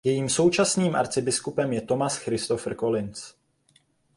[0.03, 3.33] Jejím současným arcibiskupem je Thomas Christopher Collins.